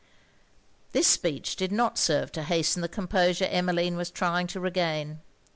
This 0.93 1.05
speech 1.05 1.55
did 1.55 1.71
not 1.71 1.95
serve 1.95 2.31
to 2.31 2.41
hasten 2.41 2.81
the 2.81 2.89
composure 2.89 3.45
Emmeline 3.45 3.97
was 3.97 4.09
trying 4.09 4.47
to 4.47 4.59
regain. 4.59 5.21